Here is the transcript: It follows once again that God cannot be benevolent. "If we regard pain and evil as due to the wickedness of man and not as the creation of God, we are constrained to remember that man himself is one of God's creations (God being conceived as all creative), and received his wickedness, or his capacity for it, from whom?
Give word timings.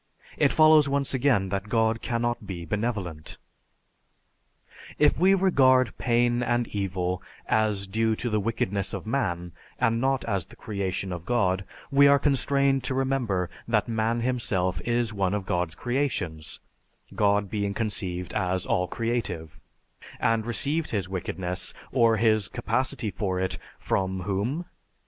It 0.35 0.51
follows 0.51 0.89
once 0.89 1.13
again 1.13 1.49
that 1.49 1.69
God 1.69 2.01
cannot 2.01 2.47
be 2.47 2.65
benevolent. 2.65 3.37
"If 4.97 5.19
we 5.19 5.35
regard 5.35 5.95
pain 5.99 6.41
and 6.41 6.67
evil 6.69 7.21
as 7.45 7.85
due 7.85 8.15
to 8.15 8.27
the 8.31 8.39
wickedness 8.39 8.95
of 8.95 9.05
man 9.05 9.51
and 9.77 10.01
not 10.01 10.25
as 10.25 10.47
the 10.47 10.55
creation 10.55 11.13
of 11.13 11.23
God, 11.27 11.65
we 11.91 12.07
are 12.07 12.17
constrained 12.17 12.83
to 12.85 12.95
remember 12.95 13.47
that 13.67 13.87
man 13.87 14.21
himself 14.21 14.81
is 14.85 15.13
one 15.13 15.35
of 15.35 15.45
God's 15.45 15.75
creations 15.75 16.61
(God 17.13 17.47
being 17.47 17.75
conceived 17.75 18.33
as 18.33 18.65
all 18.65 18.87
creative), 18.87 19.59
and 20.19 20.47
received 20.47 20.89
his 20.89 21.07
wickedness, 21.07 21.75
or 21.91 22.17
his 22.17 22.47
capacity 22.47 23.11
for 23.11 23.39
it, 23.39 23.59
from 23.77 24.21
whom? 24.21 24.65